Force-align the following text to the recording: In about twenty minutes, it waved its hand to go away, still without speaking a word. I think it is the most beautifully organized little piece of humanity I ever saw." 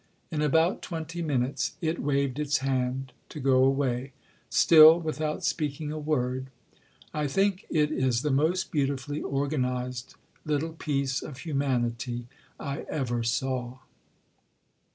In 0.31 0.41
about 0.41 0.81
twenty 0.81 1.21
minutes, 1.21 1.75
it 1.79 1.99
waved 2.01 2.39
its 2.39 2.57
hand 2.57 3.13
to 3.29 3.39
go 3.39 3.63
away, 3.63 4.13
still 4.49 4.99
without 4.99 5.43
speaking 5.45 5.91
a 5.91 5.99
word. 5.99 6.47
I 7.13 7.27
think 7.27 7.67
it 7.69 7.91
is 7.91 8.23
the 8.23 8.31
most 8.31 8.71
beautifully 8.71 9.21
organized 9.21 10.15
little 10.43 10.73
piece 10.73 11.21
of 11.21 11.37
humanity 11.37 12.25
I 12.59 12.81
ever 12.89 13.21
saw." 13.21 13.77